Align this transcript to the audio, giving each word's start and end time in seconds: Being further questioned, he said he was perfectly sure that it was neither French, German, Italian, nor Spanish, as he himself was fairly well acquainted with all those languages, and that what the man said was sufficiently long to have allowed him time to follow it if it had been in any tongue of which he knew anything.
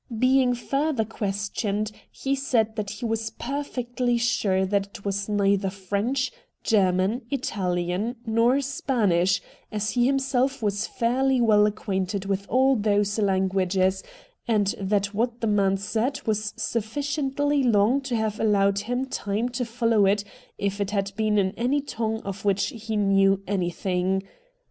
Being 0.17 0.55
further 0.55 1.05
questioned, 1.05 1.91
he 2.09 2.33
said 2.33 2.89
he 2.89 3.05
was 3.05 3.29
perfectly 3.37 4.17
sure 4.17 4.65
that 4.65 4.87
it 4.87 5.05
was 5.05 5.29
neither 5.29 5.69
French, 5.69 6.31
German, 6.63 7.21
Italian, 7.29 8.15
nor 8.25 8.61
Spanish, 8.61 9.43
as 9.71 9.91
he 9.91 10.07
himself 10.07 10.59
was 10.63 10.87
fairly 10.87 11.39
well 11.39 11.67
acquainted 11.67 12.25
with 12.25 12.49
all 12.49 12.75
those 12.75 13.19
languages, 13.19 14.01
and 14.47 14.73
that 14.79 15.13
what 15.13 15.39
the 15.39 15.45
man 15.45 15.77
said 15.77 16.19
was 16.25 16.53
sufficiently 16.57 17.61
long 17.61 18.01
to 18.01 18.15
have 18.15 18.39
allowed 18.39 18.79
him 18.79 19.05
time 19.05 19.49
to 19.49 19.63
follow 19.63 20.07
it 20.07 20.23
if 20.57 20.81
it 20.81 20.89
had 20.89 21.11
been 21.15 21.37
in 21.37 21.51
any 21.51 21.79
tongue 21.79 22.21
of 22.21 22.43
which 22.43 22.69
he 22.69 22.95
knew 22.97 23.43
anything. 23.45 24.23